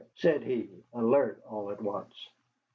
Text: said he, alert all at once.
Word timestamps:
said 0.15 0.41
he, 0.41 0.83
alert 0.93 1.43
all 1.47 1.69
at 1.69 1.79
once. 1.79 2.15